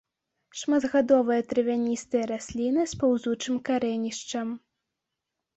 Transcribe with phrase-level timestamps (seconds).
[0.61, 4.47] Шматгадовая травяністая расліна з паўзучым карэнішчам.